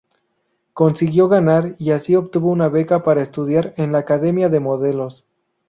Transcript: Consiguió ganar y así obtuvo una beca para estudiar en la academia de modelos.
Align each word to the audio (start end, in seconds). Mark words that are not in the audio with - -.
Consiguió 0.73 1.27
ganar 1.27 1.75
y 1.77 1.91
así 1.91 2.15
obtuvo 2.15 2.49
una 2.49 2.69
beca 2.69 3.03
para 3.03 3.21
estudiar 3.21 3.75
en 3.77 3.91
la 3.91 3.99
academia 3.99 4.49
de 4.49 4.59
modelos. 4.59 5.27